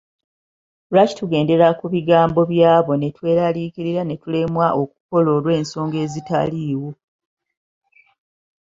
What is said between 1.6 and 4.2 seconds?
ku bigambo by’abo ne tweraliikirira ne